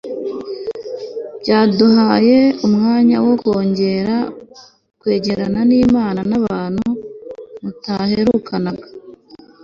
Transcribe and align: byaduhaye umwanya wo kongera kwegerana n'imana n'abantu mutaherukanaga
byaduhaye 1.41 2.37
umwanya 2.65 3.17
wo 3.25 3.33
kongera 3.43 4.15
kwegerana 5.01 5.59
n'imana 5.69 6.21
n'abantu 6.29 6.85
mutaherukanaga 7.61 8.85